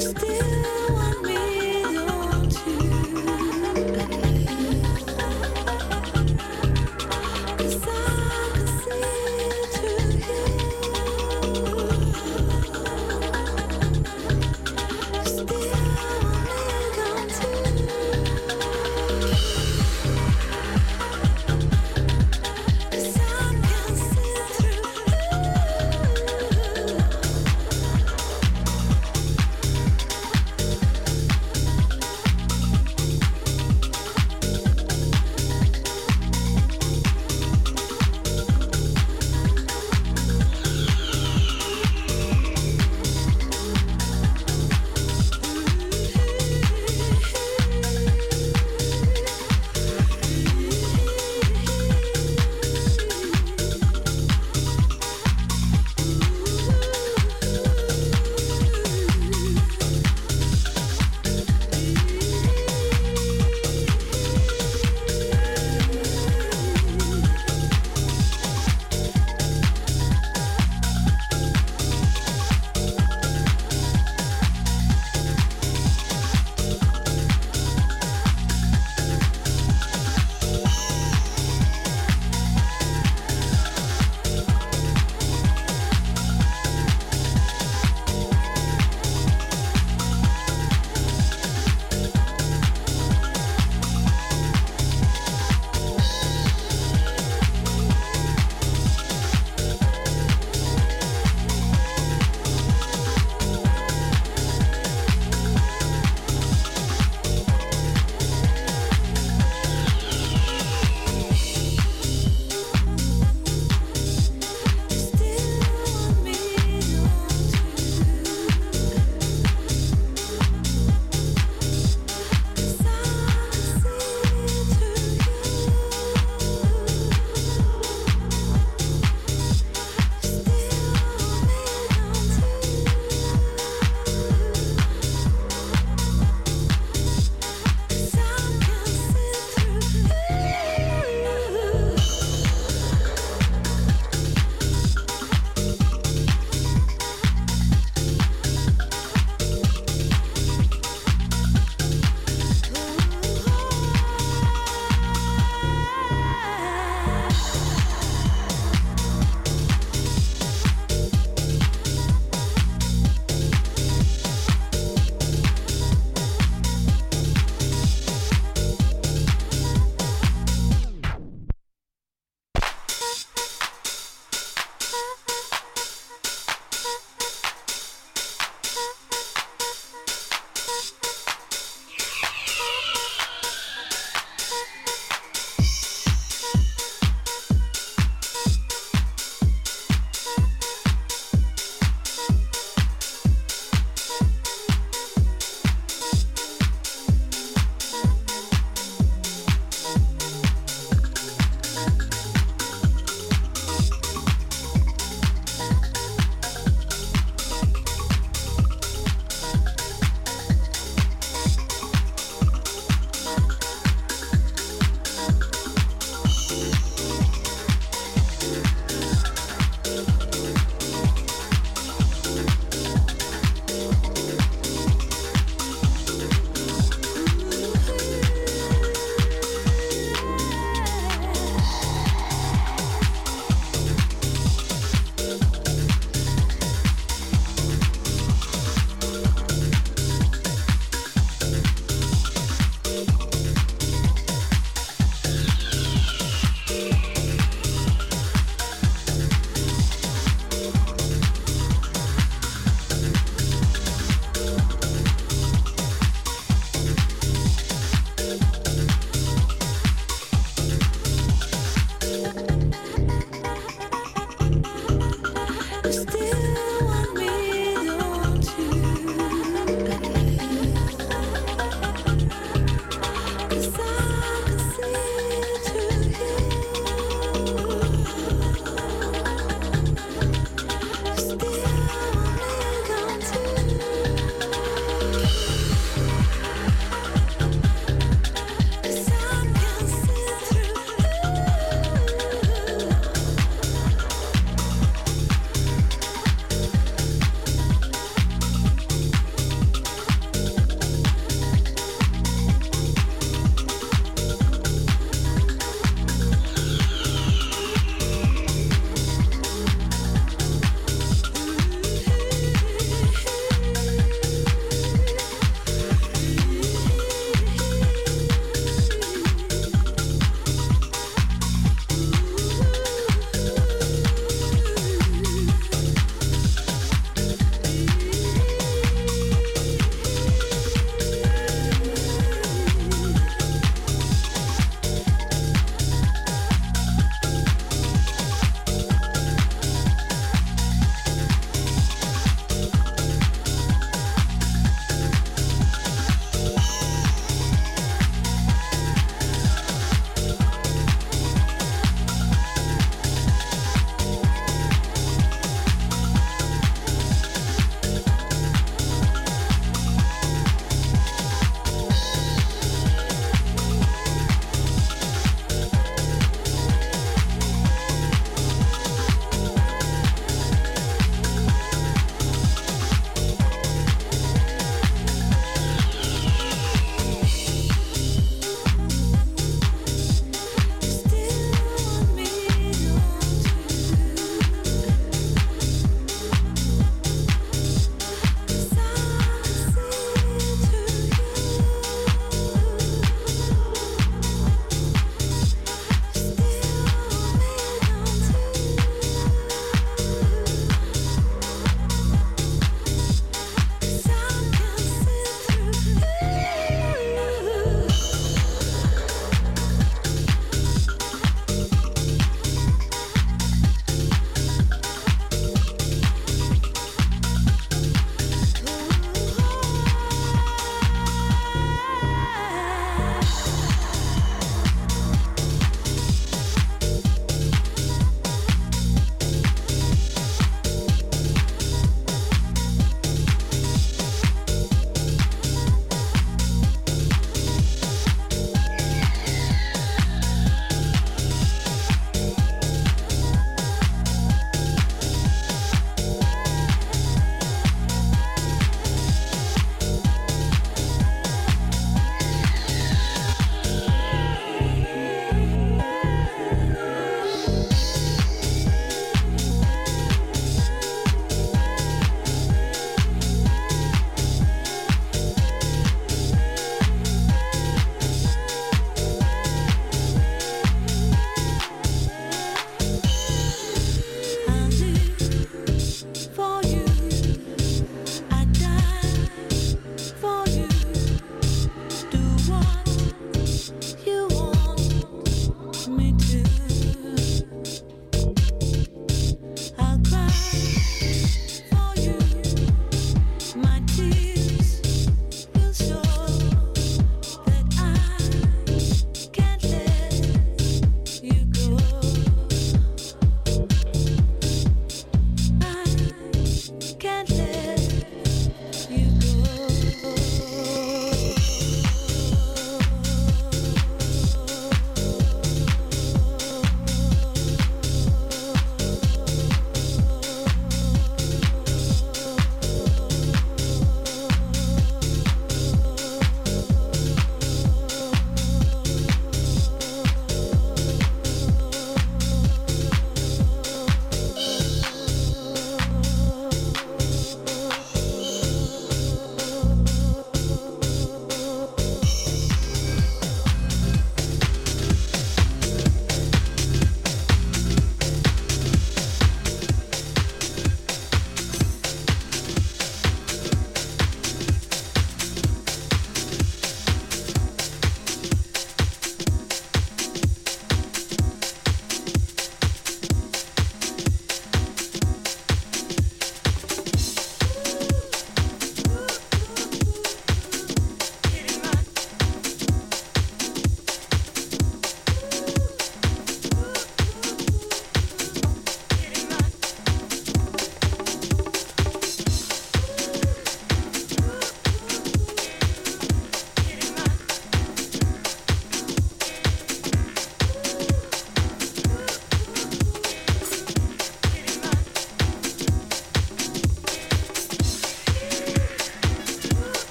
[0.00, 0.73] still